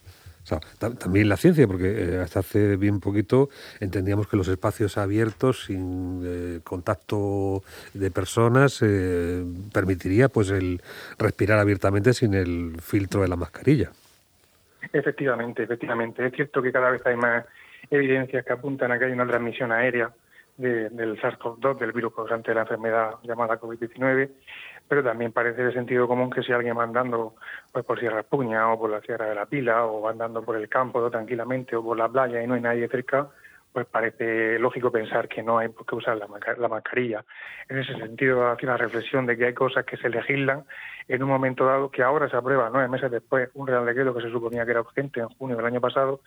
también 0.78 1.28
la 1.28 1.36
ciencia, 1.36 1.66
porque 1.66 2.14
eh, 2.14 2.18
hasta 2.18 2.40
hace 2.40 2.76
bien 2.76 3.00
poquito 3.00 3.48
entendíamos 3.78 4.28
que 4.28 4.36
los 4.36 4.48
espacios 4.48 4.98
abiertos, 4.98 5.64
sin 5.64 6.22
eh, 6.24 6.60
contacto 6.64 7.62
de 7.94 8.10
personas, 8.10 8.80
eh, 8.82 9.44
permitiría 9.72 10.28
pues 10.28 10.50
el 10.50 10.80
respirar 11.18 11.58
abiertamente 11.58 12.12
sin 12.14 12.34
el 12.34 12.80
filtro 12.80 13.22
de 13.22 13.28
la 13.28 13.36
mascarilla. 13.36 13.90
Efectivamente, 14.92 15.62
efectivamente. 15.62 16.26
Es 16.26 16.32
cierto 16.32 16.62
que 16.62 16.72
cada 16.72 16.90
vez 16.90 17.04
hay 17.06 17.16
más 17.16 17.44
evidencias 17.90 18.44
que 18.44 18.52
apuntan 18.52 18.90
a 18.92 18.98
que 18.98 19.04
hay 19.04 19.12
una 19.12 19.26
transmisión 19.26 19.72
aérea 19.72 20.10
del 20.60 21.20
SARS-CoV-2, 21.20 21.78
del 21.78 21.92
virus 21.92 22.14
causante 22.14 22.50
de 22.50 22.54
la 22.56 22.62
enfermedad 22.62 23.14
llamada 23.22 23.58
COVID-19, 23.58 24.30
pero 24.88 25.02
también 25.02 25.32
parece 25.32 25.62
de 25.62 25.72
sentido 25.72 26.06
común 26.06 26.30
que 26.30 26.42
si 26.42 26.52
alguien 26.52 26.76
va 26.76 26.84
andando 26.84 27.34
pues, 27.72 27.84
por 27.84 27.98
Sierra 27.98 28.22
Puña 28.22 28.72
o 28.72 28.78
por 28.78 28.90
la 28.90 29.00
Sierra 29.00 29.26
de 29.26 29.34
la 29.34 29.46
Pila 29.46 29.86
o 29.86 30.02
va 30.02 30.10
andando 30.10 30.42
por 30.42 30.56
el 30.56 30.68
campo 30.68 31.10
tranquilamente 31.10 31.76
o 31.76 31.82
por 31.82 31.96
la 31.96 32.08
playa 32.08 32.42
y 32.42 32.46
no 32.46 32.54
hay 32.54 32.60
nadie 32.60 32.88
cerca, 32.88 33.28
pues 33.72 33.86
parece 33.86 34.58
lógico 34.58 34.90
pensar 34.90 35.28
que 35.28 35.42
no 35.42 35.58
hay 35.58 35.68
por 35.68 35.86
qué 35.86 35.94
usar 35.94 36.16
la, 36.16 36.26
la 36.58 36.68
mascarilla. 36.68 37.24
En 37.68 37.78
ese 37.78 37.94
sentido, 37.96 38.48
hace 38.48 38.66
una 38.66 38.76
reflexión 38.76 39.26
de 39.26 39.36
que 39.36 39.46
hay 39.46 39.54
cosas 39.54 39.84
que 39.84 39.96
se 39.96 40.08
legislan 40.08 40.64
en 41.08 41.22
un 41.22 41.28
momento 41.28 41.64
dado 41.64 41.90
que 41.90 42.02
ahora 42.02 42.28
se 42.28 42.36
aprueba 42.36 42.68
nueve 42.70 42.88
meses 42.88 43.10
después 43.10 43.48
un 43.54 43.66
Real 43.66 43.86
Decreto 43.86 44.14
que 44.14 44.22
se 44.22 44.30
suponía 44.30 44.64
que 44.64 44.72
era 44.72 44.80
urgente 44.80 45.20
en 45.20 45.28
junio 45.28 45.56
del 45.56 45.66
año 45.66 45.80
pasado 45.80 46.20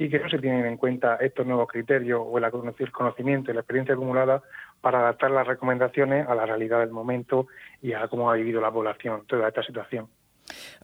y 0.00 0.08
que 0.08 0.18
no 0.18 0.30
se 0.30 0.38
tienen 0.38 0.64
en 0.64 0.78
cuenta 0.78 1.16
estos 1.16 1.46
nuevos 1.46 1.68
criterios 1.68 2.22
o 2.24 2.38
el 2.38 2.90
conocimiento 2.90 3.50
y 3.50 3.54
la 3.54 3.60
experiencia 3.60 3.94
acumulada 3.94 4.42
para 4.80 5.00
adaptar 5.00 5.30
las 5.30 5.46
recomendaciones 5.46 6.26
a 6.26 6.34
la 6.34 6.46
realidad 6.46 6.80
del 6.80 6.88
momento 6.88 7.48
y 7.82 7.92
a 7.92 8.08
cómo 8.08 8.30
ha 8.30 8.34
vivido 8.34 8.62
la 8.62 8.72
población 8.72 9.26
toda 9.26 9.48
esta 9.48 9.62
situación. 9.62 10.08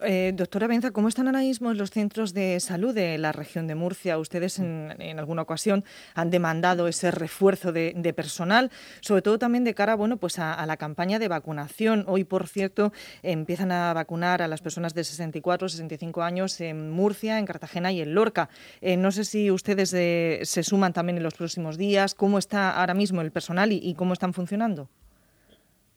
Eh, 0.03 0.33
doctora 0.35 0.67
Benza, 0.67 0.91
¿cómo 0.91 1.09
están 1.09 1.27
ahora 1.27 1.41
mismo 1.41 1.73
los 1.73 1.91
centros 1.91 2.35
de 2.35 2.61
salud 2.61 2.95
de 2.95 3.19
la 3.19 3.33
región 3.33 3.67
de 3.67 3.75
Murcia? 3.75 4.19
Ustedes 4.19 4.59
en, 4.59 5.19
alguna 5.19 5.43
ocasión 5.43 5.85
han 6.15 6.31
demandado 6.31 6.89
ese 6.89 7.11
refuerzo 7.11 7.73
de, 7.73 8.13
personal, 8.15 8.71
sobre 9.01 9.23
todo 9.23 9.39
también 9.39 9.65
de 9.65 9.75
cara 9.75 9.95
bueno, 9.95 10.17
pues 10.17 10.39
a, 10.39 10.65
la 10.67 10.77
campaña 10.77 11.19
de 11.19 11.29
vacunación. 11.29 12.05
Hoy, 12.07 12.25
por 12.25 12.49
cierto, 12.49 12.93
empiezan 13.23 13.73
a 13.73 13.93
vacunar 13.93 14.43
a 14.43 14.49
las 14.49 14.61
personas 14.61 14.95
de 14.95 15.05
64, 15.05 15.69
65 15.69 16.23
años 16.23 16.61
en 16.61 16.91
Murcia, 16.91 17.39
en 17.39 17.47
Cartagena 17.47 17.93
y 17.93 18.01
en 18.01 18.15
Lorca. 18.15 18.49
Eh, 18.81 18.97
no 18.97 19.11
sé 19.13 19.25
si 19.25 19.51
ustedes 19.51 19.93
eh, 19.95 20.41
se 20.45 20.63
suman 20.63 20.93
también 20.93 21.17
en 21.17 21.23
los 21.23 21.35
próximos 21.35 21.77
días. 21.77 22.15
¿Cómo 22.15 22.39
está 22.39 22.71
ahora 22.79 22.95
mismo 22.95 23.21
el 23.21 23.33
personal 23.33 23.73
y 23.73 23.95
cómo 23.95 24.13
están 24.13 24.33
funcionando? 24.33 24.89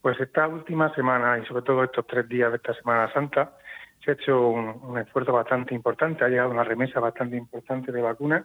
Pues 0.10 0.22
esta 0.22 0.48
última 0.48 0.92
semana 0.96 1.38
y 1.38 1.46
sobre 1.46 1.62
todo 1.62 1.84
estos 1.84 2.08
tres 2.08 2.28
días 2.28 2.50
de 2.50 2.58
esta 2.58 2.74
Semana 2.74 3.14
Santa 3.14 3.52
se 4.04 4.10
ha 4.10 4.14
hecho 4.16 4.48
un, 4.48 4.98
esfuerzo 4.98 5.32
bastante 5.32 5.76
importante, 5.76 6.26
ha 6.26 6.30
llegado 6.30 6.50
una 6.50 6.64
remesa 6.64 7.00
bastante 7.00 7.38
importante 7.38 7.92
de 7.92 8.02
vacunas 8.02 8.44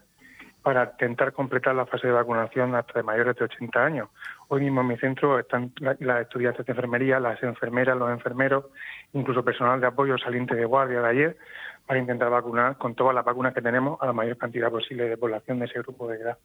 para 0.62 0.90
intentar 0.92 1.33
completar 1.33 1.75
la 1.75 1.87
fase 1.87 2.09
de 2.09 2.12
vacunación 2.12 2.75
hasta 2.75 2.99
de 2.99 3.02
mayores 3.02 3.37
de 3.37 3.47
80 3.47 3.83
años. 3.83 4.11
Hoy 4.49 4.61
mismo 4.61 4.83
en 4.83 4.88
mi 4.88 4.99
centro 4.99 5.38
están 5.38 5.73
las 5.80 6.21
estudiantes 6.21 6.66
de 6.66 6.73
enfermería, 6.73 7.18
las 7.18 7.42
enfermeras, 7.42 7.97
los 7.97 8.11
enfermeros, 8.11 8.66
incluso 9.14 9.42
personal 9.42 9.80
de 9.80 9.87
apoyo 9.87 10.18
saliente 10.18 10.54
de 10.54 10.66
guardia 10.66 11.00
de 11.00 11.09
ayer, 11.09 11.37
para 11.87 11.99
intentar 11.99 12.28
vacunar 12.28 12.76
con 12.76 12.94
todas 12.94 13.14
las 13.14 13.25
vacunas 13.25 13.54
que 13.54 13.62
tenemos 13.62 13.99
a 14.02 14.06
la 14.06 14.12
mayor 14.12 14.37
cantidad 14.37 14.71
posible 14.71 15.09
de 15.09 15.16
población 15.16 15.61
de 15.61 15.64
ese 15.64 15.78
grupo 15.78 16.09
de 16.09 16.16
edad. 16.16 16.37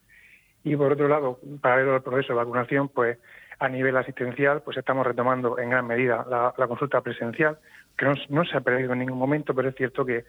Y 0.64 0.78
por 0.78 0.94
otro 0.94 1.10
lado, 1.10 1.40
paralelo 1.60 1.96
al 1.96 2.04
proceso 2.04 2.32
de 2.32 2.40
vacunación, 2.40 2.88
pues 2.88 3.18
a 3.60 3.68
nivel 3.68 3.96
asistencial, 3.98 4.62
pues 4.62 4.78
estamos 4.78 5.06
retomando 5.06 5.60
en 5.60 5.70
gran 5.70 5.86
medida 5.86 6.26
la, 6.30 6.68
consulta 6.68 7.02
presencial, 7.02 7.58
que 7.98 8.06
no, 8.30 8.46
se 8.46 8.58
ha 8.58 8.62
perdido 8.62 8.94
en 8.94 9.00
ningún 9.00 9.18
momento, 9.18 9.54
pero 9.54 9.70
es 9.70 9.76
cierto 9.76 10.06
que 10.06 10.26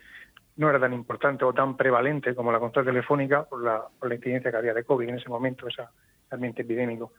no 0.56 0.68
era 0.68 0.80
tan 0.80 0.92
importante 0.92 1.44
o 1.44 1.52
tan 1.52 1.76
prevalente 1.76 2.34
como 2.34 2.50
la 2.50 2.58
consulta 2.58 2.90
telefónica 2.90 3.44
por 3.44 3.62
la, 3.62 3.86
incidencia 4.12 4.50
que 4.50 4.56
había 4.56 4.74
de 4.74 4.84
COVID 4.84 5.08
en 5.08 5.18
ese 5.18 5.28
momento, 5.28 5.68
ese 5.68 5.84
ambiente 6.30 6.62
epidémico. 6.62 7.12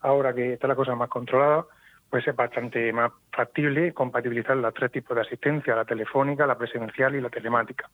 Ahora 0.00 0.32
que 0.32 0.54
está 0.54 0.66
la 0.66 0.74
cosa 0.74 0.94
más 0.94 1.10
controlada, 1.10 1.66
pues 2.08 2.26
es 2.26 2.34
bastante 2.34 2.90
más 2.92 3.12
factible 3.30 3.92
compatibilizar 3.92 4.56
los 4.56 4.72
tres 4.72 4.90
tipos 4.90 5.14
de 5.14 5.20
asistencia, 5.20 5.76
la 5.76 5.84
telefónica, 5.84 6.46
la 6.46 6.56
presencial 6.56 7.14
y 7.14 7.20
la 7.20 7.28
telemática. 7.28 7.90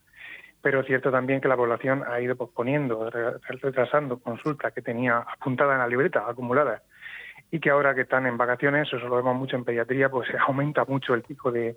Pero 0.62 0.80
es 0.80 0.86
cierto 0.86 1.10
también 1.10 1.40
que 1.40 1.48
la 1.48 1.56
población 1.56 2.04
ha 2.06 2.20
ido 2.20 2.36
posponiendo, 2.36 3.10
retrasando 3.10 4.20
consultas 4.20 4.72
que 4.72 4.80
tenía 4.80 5.18
apuntadas 5.18 5.74
en 5.74 5.80
la 5.80 5.88
libreta, 5.88 6.24
acumuladas, 6.28 6.82
y 7.54 7.60
que 7.60 7.70
ahora 7.70 7.94
que 7.94 8.00
están 8.00 8.26
en 8.26 8.36
vacaciones, 8.36 8.88
eso 8.92 9.06
lo 9.06 9.14
vemos 9.14 9.36
mucho 9.36 9.54
en 9.54 9.62
pediatría, 9.62 10.08
pues 10.08 10.28
aumenta 10.48 10.84
mucho 10.86 11.14
el 11.14 11.22
pico 11.22 11.52
de, 11.52 11.76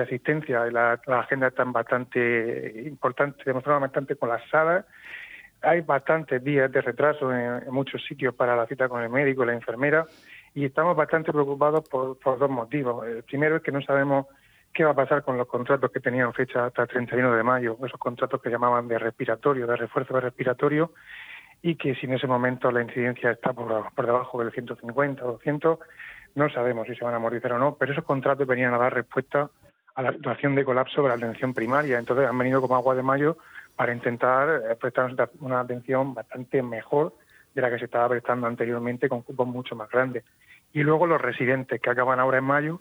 asistencia. 0.00 0.64
La, 0.66 1.00
la 1.04 1.18
agenda 1.18 1.48
está 1.48 1.64
bastante 1.64 2.84
importante, 2.86 3.42
demostrada 3.44 3.80
bastante 3.80 4.14
colapsada. 4.14 4.86
Hay 5.62 5.80
bastantes 5.80 6.44
días 6.44 6.70
de 6.70 6.80
retraso 6.80 7.34
en, 7.34 7.68
muchos 7.72 8.04
sitios 8.04 8.36
para 8.36 8.54
la 8.54 8.68
cita 8.68 8.88
con 8.88 9.02
el 9.02 9.08
médico 9.08 9.44
la 9.44 9.54
enfermera 9.54 10.04
y 10.54 10.64
estamos 10.64 10.94
bastante 10.94 11.32
preocupados 11.32 11.88
por, 11.88 12.16
dos 12.22 12.50
motivos. 12.50 13.04
El 13.04 13.24
primero 13.24 13.56
es 13.56 13.62
que 13.64 13.72
no 13.72 13.82
sabemos 13.82 14.26
qué 14.72 14.84
va 14.84 14.92
a 14.92 14.94
pasar 14.94 15.24
con 15.24 15.36
los 15.36 15.48
contratos 15.48 15.90
que 15.90 15.98
tenían 15.98 16.34
fecha 16.34 16.66
hasta 16.66 16.82
el 16.82 16.88
31 16.88 17.34
de 17.34 17.42
mayo, 17.42 17.76
esos 17.84 17.98
contratos 17.98 18.40
que 18.40 18.50
llamaban 18.50 18.86
de 18.86 18.96
respiratorio, 18.96 19.66
de 19.66 19.74
refuerzo 19.74 20.14
de 20.14 20.20
respiratorio, 20.20 20.92
y 21.66 21.74
que 21.74 21.96
si 21.96 22.06
en 22.06 22.12
ese 22.12 22.28
momento 22.28 22.70
la 22.70 22.80
incidencia 22.80 23.32
está 23.32 23.52
por, 23.52 23.92
por 23.92 24.06
debajo 24.06 24.38
del 24.38 24.52
150 24.52 25.24
o 25.24 25.32
200, 25.32 25.80
no 26.36 26.48
sabemos 26.50 26.86
si 26.86 26.94
se 26.94 27.04
van 27.04 27.14
a 27.14 27.16
amortizar 27.16 27.54
o 27.54 27.58
no, 27.58 27.74
pero 27.74 27.90
esos 27.90 28.04
contratos 28.04 28.46
venían 28.46 28.72
a 28.72 28.78
dar 28.78 28.94
respuesta 28.94 29.50
a 29.96 30.02
la 30.02 30.12
situación 30.12 30.54
de 30.54 30.64
colapso 30.64 31.02
de 31.02 31.08
la 31.08 31.14
atención 31.14 31.54
primaria. 31.54 31.98
Entonces 31.98 32.28
han 32.28 32.38
venido 32.38 32.60
como 32.60 32.76
agua 32.76 32.94
de 32.94 33.02
mayo 33.02 33.36
para 33.74 33.92
intentar 33.92 34.62
eh, 34.70 34.76
prestar 34.76 35.12
una 35.40 35.58
atención 35.58 36.14
bastante 36.14 36.62
mejor 36.62 37.14
de 37.52 37.62
la 37.62 37.68
que 37.68 37.80
se 37.80 37.86
estaba 37.86 38.10
prestando 38.10 38.46
anteriormente 38.46 39.08
con 39.08 39.22
cupos 39.22 39.48
mucho 39.48 39.74
más 39.74 39.90
grandes. 39.90 40.22
Y 40.72 40.84
luego 40.84 41.08
los 41.08 41.20
residentes 41.20 41.80
que 41.80 41.90
acaban 41.90 42.20
ahora 42.20 42.38
en 42.38 42.44
mayo 42.44 42.80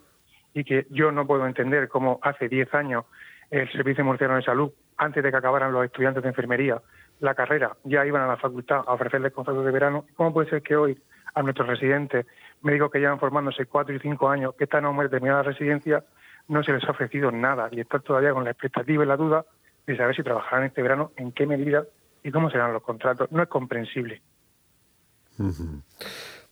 y 0.54 0.64
que 0.64 0.86
yo 0.92 1.12
no 1.12 1.26
puedo 1.26 1.48
entender 1.48 1.90
cómo 1.90 2.20
hace 2.22 2.50
10 2.50 2.72
años 2.76 3.06
el 3.50 3.68
Servicio 3.72 4.06
Murciano 4.06 4.36
de 4.36 4.44
Salud, 4.44 4.72
antes 4.98 5.24
de 5.24 5.32
que 5.32 5.38
acabaran 5.38 5.72
los 5.72 5.86
estudiantes 5.86 6.22
de 6.22 6.30
enfermería 6.30 6.80
la 7.20 7.34
carrera, 7.34 7.76
ya 7.84 8.06
iban 8.06 8.22
a 8.22 8.28
la 8.28 8.38
facultad 8.38 8.84
a 8.86 8.94
ofrecerles 8.94 9.34
contratos 9.34 9.66
de 9.66 9.72
verano. 9.72 10.06
¿Cómo 10.16 10.34
puede 10.34 10.50
ser 10.50 10.62
que 10.62 10.76
hoy 10.76 11.02
a 11.34 11.42
nuestros 11.42 11.68
residentes, 11.68 12.26
médicos 12.62 12.92
que 12.92 13.00
llevan 13.00 13.20
formándose 13.20 13.66
cuatro 13.66 13.94
y 13.94 14.00
cinco 14.00 14.30
años, 14.30 14.56
que 14.56 14.64
están 14.64 14.86
a 14.86 14.90
una 14.90 15.04
determinada 15.04 15.44
residencia, 15.44 16.04
no 16.48 16.64
se 16.64 16.72
les 16.72 16.84
ha 16.86 16.92
ofrecido 16.92 17.32
nada 17.32 17.70
y 17.72 17.82
están 17.82 18.02
todavía 18.02 18.34
con 18.34 18.44
la 18.44 18.52
expectativa 18.52 19.04
y 19.04 19.08
la 19.08 19.18
duda 19.18 19.46
de 19.86 19.98
saber 19.98 20.16
si 20.16 20.24
trabajarán 20.24 20.66
este 20.66 20.82
verano, 20.82 21.12
en 21.18 21.32
qué 21.32 21.46
medida 21.46 21.84
y 22.24 22.32
cómo 22.32 22.50
serán 22.50 22.74
los 22.74 22.82
contratos? 22.82 23.32
No 23.32 23.44
es 23.44 23.50
comprensible. 23.50 24.22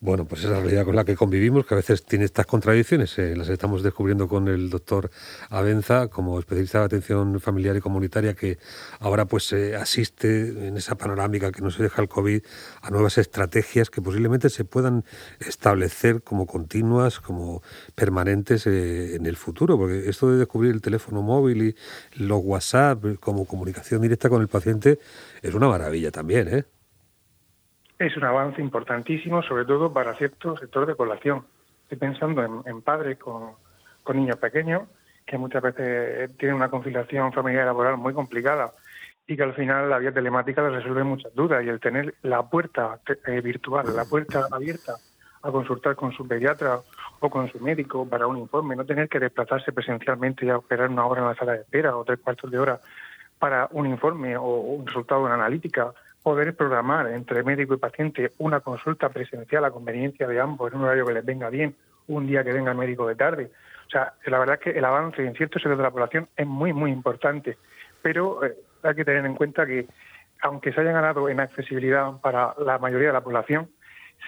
Bueno, 0.03 0.25
pues 0.25 0.43
es 0.43 0.49
la 0.49 0.59
realidad 0.59 0.83
con 0.83 0.97
la 0.97 1.05
que 1.05 1.15
convivimos, 1.15 1.65
que 1.65 1.75
a 1.75 1.77
veces 1.77 2.03
tiene 2.03 2.25
estas 2.25 2.45
contradicciones. 2.45 3.17
Eh, 3.19 3.37
las 3.37 3.47
estamos 3.47 3.83
descubriendo 3.83 4.27
con 4.27 4.49
el 4.49 4.69
doctor 4.69 5.09
Avenza, 5.49 6.09
como 6.09 6.37
especialista 6.39 6.79
de 6.79 6.85
atención 6.87 7.39
familiar 7.39 7.77
y 7.77 7.79
comunitaria, 7.79 8.33
que 8.33 8.57
ahora 8.99 9.23
pues 9.23 9.53
eh, 9.53 9.77
asiste 9.77 10.67
en 10.67 10.75
esa 10.75 10.95
panorámica 10.95 11.53
que 11.53 11.61
nos 11.61 11.77
deja 11.77 12.01
el 12.01 12.09
COVID 12.09 12.41
a 12.81 12.89
nuevas 12.89 13.17
estrategias 13.17 13.89
que 13.89 14.01
posiblemente 14.01 14.49
se 14.49 14.65
puedan 14.65 15.05
establecer 15.39 16.21
como 16.21 16.47
continuas, 16.47 17.21
como 17.21 17.63
permanentes 17.95 18.67
eh, 18.67 19.15
en 19.15 19.25
el 19.25 19.37
futuro. 19.37 19.77
Porque 19.77 20.09
esto 20.09 20.29
de 20.29 20.37
descubrir 20.37 20.73
el 20.73 20.81
teléfono 20.81 21.21
móvil 21.21 21.61
y 21.63 21.75
los 22.21 22.41
WhatsApp 22.43 23.01
como 23.21 23.45
comunicación 23.45 24.01
directa 24.01 24.27
con 24.27 24.41
el 24.41 24.49
paciente 24.49 24.99
es 25.41 25.53
una 25.53 25.69
maravilla 25.69 26.11
también, 26.11 26.49
¿eh? 26.49 26.65
Es 27.99 28.17
un 28.17 28.23
avance 28.23 28.61
importantísimo, 28.61 29.41
sobre 29.43 29.65
todo 29.65 29.91
para 29.91 30.15
ciertos 30.15 30.59
sectores 30.59 30.87
de 30.87 30.95
población. 30.95 31.45
Estoy 31.83 31.97
pensando 31.97 32.63
en, 32.65 32.81
padres 32.81 33.17
con, 33.17 33.55
niños 34.13 34.37
pequeños 34.37 34.83
que 35.25 35.37
muchas 35.37 35.61
veces 35.61 36.35
tienen 36.37 36.55
una 36.55 36.69
conciliación 36.69 37.31
familiar 37.31 37.63
y 37.63 37.67
laboral 37.67 37.97
muy 37.97 38.13
complicada 38.13 38.71
y 39.25 39.37
que 39.37 39.43
al 39.43 39.53
final 39.53 39.89
la 39.89 39.99
vía 39.99 40.11
telemática 40.11 40.61
les 40.63 40.73
resuelve 40.73 41.03
muchas 41.03 41.33
dudas 41.33 41.63
y 41.63 41.69
el 41.69 41.79
tener 41.79 42.15
la 42.23 42.43
puerta 42.43 42.99
eh, 43.27 43.39
virtual, 43.39 43.95
la 43.95 44.03
puerta 44.03 44.47
abierta 44.51 44.95
a 45.41 45.51
consultar 45.51 45.95
con 45.95 46.11
su 46.11 46.27
pediatra 46.27 46.79
o 47.19 47.29
con 47.29 47.49
su 47.49 47.59
médico 47.59 48.07
para 48.07 48.27
un 48.27 48.37
informe, 48.37 48.75
no 48.75 48.85
tener 48.85 49.07
que 49.07 49.19
desplazarse 49.19 49.71
presencialmente 49.71 50.45
y 50.45 50.49
a 50.49 50.57
esperar 50.57 50.89
una 50.89 51.05
hora 51.05 51.21
en 51.21 51.27
la 51.27 51.35
sala 51.35 51.53
de 51.53 51.59
espera 51.59 51.95
o 51.95 52.03
tres 52.03 52.19
cuartos 52.19 52.51
de 52.51 52.59
hora 52.59 52.79
para 53.39 53.67
un 53.71 53.87
informe 53.87 54.35
o 54.35 54.43
un 54.43 54.85
resultado 54.85 55.21
de 55.21 55.27
una 55.27 55.35
analítica 55.35 55.93
poder 56.23 56.55
programar 56.55 57.07
entre 57.11 57.43
médico 57.43 57.73
y 57.73 57.77
paciente 57.77 58.31
una 58.37 58.61
consulta 58.61 59.09
presencial 59.09 59.65
a 59.65 59.71
conveniencia 59.71 60.25
de 60.25 60.39
ambos 60.39 60.71
en 60.71 60.79
un 60.79 60.85
horario 60.85 61.05
que 61.05 61.13
les 61.13 61.25
venga 61.25 61.49
bien, 61.49 61.75
un 62.07 62.25
día 62.25 62.43
que 62.43 62.53
venga 62.53 62.71
el 62.71 62.77
médico 62.77 63.05
de 63.05 63.15
tarde. 63.15 63.51
O 63.87 63.89
sea, 63.89 64.13
la 64.25 64.39
verdad 64.39 64.55
es 64.55 64.61
que 64.61 64.77
el 64.79 64.85
avance 64.85 65.23
en 65.23 65.35
ciertos 65.35 65.61
sectores 65.61 65.77
de 65.77 65.83
la 65.83 65.91
población 65.91 66.29
es 66.35 66.47
muy, 66.47 66.71
muy 66.71 66.91
importante, 66.91 67.57
pero 68.01 68.43
eh, 68.43 68.55
hay 68.81 68.95
que 68.95 69.05
tener 69.05 69.25
en 69.25 69.35
cuenta 69.35 69.65
que, 69.65 69.85
aunque 70.41 70.71
se 70.71 70.81
haya 70.81 70.93
ganado 70.93 71.27
en 71.27 71.41
accesibilidad 71.41 72.13
para 72.21 72.55
la 72.57 72.79
mayoría 72.79 73.07
de 73.07 73.13
la 73.13 73.21
población, 73.21 73.69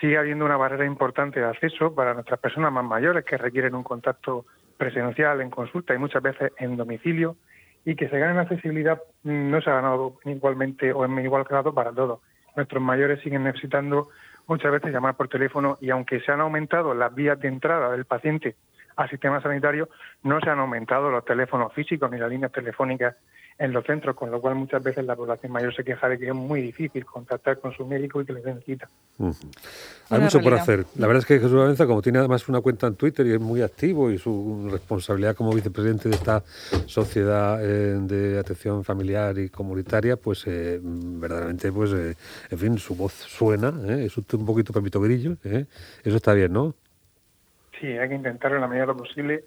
sigue 0.02 0.18
habiendo 0.18 0.46
una 0.46 0.58
barrera 0.58 0.86
importante 0.86 1.40
de 1.40 1.46
acceso 1.46 1.96
para 1.96 2.14
nuestras 2.14 2.40
personas 2.40 2.72
más 2.72 2.84
mayores 2.84 3.24
que 3.24 3.38
requieren 3.38 3.74
un 3.74 3.84
contacto 3.84 4.46
presencial 4.78 5.40
en 5.40 5.50
consulta 5.50 5.96
y 5.96 5.98
muchas 5.98 6.22
veces 6.22 6.52
en 6.58 6.76
domicilio 6.76 7.38
y 7.86 7.96
que 7.96 8.10
se 8.10 8.20
gane 8.20 8.34
en 8.34 8.40
accesibilidad 8.40 9.02
no 9.24 9.62
se 9.62 9.70
ha 9.70 9.76
ganado 9.76 10.18
igualmente 10.26 10.92
o 10.92 11.06
en 11.06 11.18
igual 11.20 11.44
grado 11.44 11.74
para 11.74 11.92
todos. 11.92 12.20
Nuestros 12.56 12.82
mayores 12.82 13.22
siguen 13.22 13.44
necesitando 13.44 14.10
muchas 14.48 14.72
veces 14.72 14.92
llamar 14.92 15.16
por 15.16 15.28
teléfono 15.28 15.78
y 15.80 15.92
aunque 15.92 16.20
se 16.22 16.32
han 16.32 16.42
aumentado 16.42 16.94
las 16.96 17.14
vías 17.14 17.40
de 17.40 17.48
entrada 17.48 17.92
del 17.92 18.06
paciente 18.06 18.56
al 18.96 19.10
sistema 19.10 19.42
sanitario, 19.42 19.90
no 20.24 20.40
se 20.40 20.50
han 20.50 20.60
aumentado 20.60 21.12
los 21.12 21.26
teléfonos 21.26 21.74
físicos 21.74 22.10
ni 22.10 22.18
las 22.18 22.30
líneas 22.30 22.52
telefónicas 22.52 23.16
en 23.58 23.72
los 23.72 23.86
centros, 23.86 24.16
con 24.16 24.32
lo 24.32 24.42
cual 24.42 24.56
muchas 24.56 24.84
veces 24.84 25.06
la 25.06 25.16
población 25.16 25.52
mayor 25.52 25.74
se 25.74 25.84
queja 25.84 26.10
de 26.10 26.18
que 26.18 26.28
es 26.28 26.36
muy 26.36 26.62
difícil 26.62 27.06
contactar 27.06 27.60
con 27.60 27.72
su 27.72 27.86
médico 27.86 28.20
y 28.22 28.26
que 28.26 28.34
les 28.34 28.44
den 28.44 28.62
cita. 28.62 28.90
Hay 30.10 30.20
mucho 30.20 30.42
por 30.42 30.54
hacer. 30.56 30.86
La 30.96 31.08
verdad 31.08 31.22
es 31.22 31.26
que 31.26 31.40
Jesús 31.40 31.62
Avenza, 31.62 31.88
como 31.88 32.02
tiene 32.02 32.20
además 32.20 32.48
una 32.50 32.60
cuenta 32.60 32.88
en 32.88 32.96
Twitter 32.96 33.26
y 33.26 33.32
es 33.32 33.40
muy 33.40 33.62
activo 33.62 34.12
y 34.12 34.18
su 34.18 34.68
responsabilidad 34.70 35.36
como 35.36 35.54
vicepresidente 35.54 36.10
de 36.10 36.16
esta 36.16 36.44
sociedad 36.86 37.64
eh, 37.64 37.98
de 38.02 38.38
atención 38.38 38.84
familiar 38.84 39.38
y 39.38 39.50
comunitaria, 39.50 40.18
pues 40.18 40.46
eh, 40.48 40.80
verdaderamente, 40.84 41.72
pues, 41.72 41.94
eh, 41.94 42.16
en 42.50 42.58
fin, 42.58 42.78
su 42.78 42.96
voz 42.96 43.14
suena, 43.14 43.74
es 44.00 44.18
un 44.18 44.46
poquito 44.46 44.74
pepito 44.74 45.00
grillo, 45.00 45.38
eso 46.04 46.18
está 46.18 46.34
bien, 46.34 46.52
¿no? 46.52 46.76
Sí, 47.80 47.88
hay 47.88 48.10
que 48.10 48.16
intentarlo 48.16 48.58
en 48.58 48.62
la 48.62 48.68
medida 48.68 48.84
de 48.84 48.88
lo 48.88 48.98
posible 48.98 49.44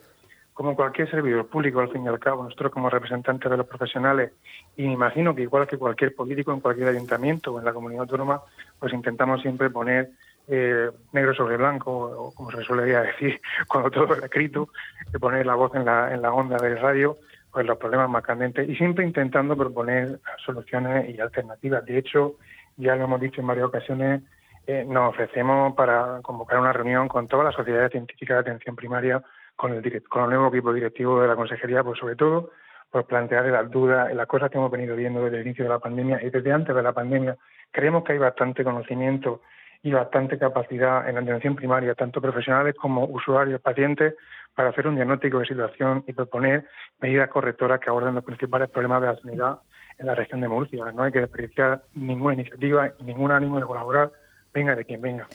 como 0.58 0.74
cualquier 0.74 1.08
servidor 1.08 1.46
público, 1.46 1.78
al 1.78 1.88
fin 1.88 2.02
y 2.02 2.08
al 2.08 2.18
cabo, 2.18 2.42
nosotros 2.42 2.72
como 2.72 2.90
representantes 2.90 3.48
de 3.48 3.56
los 3.56 3.68
profesionales, 3.68 4.32
y 4.76 4.88
me 4.88 4.94
imagino 4.94 5.32
que 5.32 5.42
igual 5.42 5.68
que 5.68 5.78
cualquier 5.78 6.16
político 6.16 6.52
en 6.52 6.58
cualquier 6.58 6.88
ayuntamiento 6.88 7.52
o 7.52 7.60
en 7.60 7.64
la 7.64 7.72
comunidad 7.72 8.02
autónoma, 8.02 8.42
pues 8.76 8.92
intentamos 8.92 9.40
siempre 9.40 9.70
poner 9.70 10.10
eh, 10.48 10.90
negro 11.12 11.32
sobre 11.32 11.58
blanco, 11.58 11.92
o 11.92 12.34
como 12.34 12.50
se 12.50 12.64
suele 12.64 12.82
decir 13.06 13.40
cuando 13.68 13.88
todo 13.88 14.12
es 14.14 14.22
escrito, 14.24 14.70
de 15.12 15.20
poner 15.20 15.46
la 15.46 15.54
voz 15.54 15.72
en 15.76 15.84
la, 15.84 16.12
en 16.12 16.22
la 16.22 16.32
onda 16.32 16.56
del 16.56 16.80
radio, 16.80 17.16
pues 17.52 17.64
los 17.64 17.78
problemas 17.78 18.10
más 18.10 18.24
candentes, 18.24 18.68
y 18.68 18.74
siempre 18.74 19.04
intentando 19.04 19.56
proponer 19.56 20.18
soluciones 20.44 21.08
y 21.08 21.20
alternativas. 21.20 21.84
De 21.84 21.98
hecho, 21.98 22.34
ya 22.76 22.96
lo 22.96 23.04
hemos 23.04 23.20
dicho 23.20 23.40
en 23.40 23.46
varias 23.46 23.66
ocasiones, 23.66 24.22
eh, 24.66 24.84
nos 24.84 25.10
ofrecemos 25.10 25.76
para 25.76 26.18
convocar 26.20 26.58
una 26.58 26.72
reunión 26.72 27.06
con 27.06 27.28
todas 27.28 27.44
las 27.44 27.54
sociedades 27.54 27.92
científicas 27.92 28.38
de 28.38 28.50
atención 28.50 28.74
primaria 28.74 29.22
con 29.58 29.74
el, 29.74 30.02
con 30.04 30.22
el 30.22 30.30
nuevo 30.30 30.48
equipo 30.48 30.72
directivo 30.72 31.20
de 31.20 31.26
la 31.26 31.34
consejería, 31.34 31.82
pues 31.82 31.98
sobre 31.98 32.14
todo 32.14 32.52
por 32.90 33.04
plantear 33.06 33.44
las 33.46 33.68
dudas, 33.68 34.14
las 34.14 34.26
cosas 34.28 34.50
que 34.50 34.56
hemos 34.56 34.70
venido 34.70 34.94
viendo 34.94 35.22
desde 35.24 35.38
el 35.40 35.46
inicio 35.46 35.64
de 35.64 35.70
la 35.70 35.80
pandemia 35.80 36.22
y 36.22 36.30
desde 36.30 36.52
antes 36.52 36.74
de 36.74 36.82
la 36.82 36.92
pandemia. 36.92 37.36
Creemos 37.72 38.04
que 38.04 38.12
hay 38.12 38.18
bastante 38.18 38.62
conocimiento 38.62 39.42
y 39.82 39.90
bastante 39.90 40.38
capacidad 40.38 41.08
en 41.08 41.16
la 41.16 41.22
atención 41.22 41.56
primaria, 41.56 41.96
tanto 41.96 42.20
profesionales 42.20 42.76
como 42.80 43.04
usuarios, 43.06 43.60
pacientes, 43.60 44.14
para 44.54 44.70
hacer 44.70 44.86
un 44.86 44.94
diagnóstico 44.94 45.40
de 45.40 45.46
situación 45.46 46.04
y 46.06 46.12
proponer 46.12 46.64
medidas 47.00 47.28
correctoras 47.28 47.80
que 47.80 47.90
aborden 47.90 48.14
los 48.14 48.24
principales 48.24 48.70
problemas 48.70 49.00
de 49.00 49.06
la 49.08 49.16
sanidad 49.16 49.58
en 49.98 50.06
la 50.06 50.14
región 50.14 50.40
de 50.40 50.48
Murcia. 50.48 50.84
No 50.92 51.02
hay 51.02 51.10
que 51.10 51.20
desperdiciar 51.20 51.82
ninguna 51.94 52.34
iniciativa 52.34 52.92
ningún 53.00 53.32
ánimo 53.32 53.58
de 53.58 53.66
colaborar, 53.66 54.12
venga 54.54 54.76
de 54.76 54.84
quien 54.84 55.00
venga. 55.00 55.26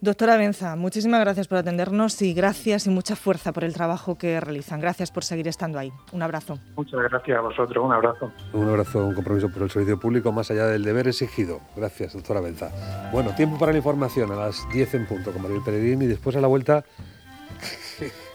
Doctora 0.00 0.36
Benza, 0.36 0.76
muchísimas 0.76 1.20
gracias 1.20 1.48
por 1.48 1.56
atendernos 1.56 2.20
y 2.20 2.34
gracias 2.34 2.86
y 2.86 2.90
mucha 2.90 3.16
fuerza 3.16 3.52
por 3.52 3.64
el 3.64 3.72
trabajo 3.72 4.18
que 4.18 4.38
realizan. 4.40 4.78
Gracias 4.78 5.10
por 5.10 5.24
seguir 5.24 5.48
estando 5.48 5.78
ahí. 5.78 5.90
Un 6.12 6.22
abrazo. 6.22 6.58
Muchas 6.76 7.00
gracias 7.00 7.38
a 7.38 7.40
vosotros. 7.40 7.82
Un 7.82 7.92
abrazo. 7.92 8.30
Un 8.52 8.68
abrazo, 8.68 9.06
un 9.06 9.14
compromiso 9.14 9.48
por 9.48 9.62
el 9.62 9.70
servicio 9.70 9.98
público 9.98 10.32
más 10.32 10.50
allá 10.50 10.66
del 10.66 10.84
deber 10.84 11.08
exigido. 11.08 11.60
Gracias, 11.74 12.12
doctora 12.12 12.40
Benza. 12.40 12.70
Bueno, 13.10 13.34
tiempo 13.34 13.58
para 13.58 13.72
la 13.72 13.78
información 13.78 14.30
a 14.32 14.36
las 14.36 14.68
10 14.70 14.94
en 14.94 15.06
punto 15.06 15.32
con 15.32 15.40
María 15.40 15.60
Peregrín 15.64 16.02
y 16.02 16.06
después 16.06 16.36
a 16.36 16.40
la 16.40 16.48
vuelta... 16.48 16.84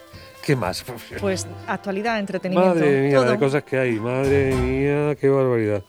¿Qué 0.43 0.55
más? 0.55 0.83
Pues 1.19 1.47
actualidad, 1.67 2.17
entretenimiento. 2.17 2.73
Madre 2.73 3.01
mía, 3.07 3.21
de 3.21 3.37
cosas 3.37 3.63
que 3.63 3.77
hay. 3.77 3.99
Madre 3.99 4.55
mía, 4.55 5.15
qué 5.15 5.29
barbaridad. 5.29 5.83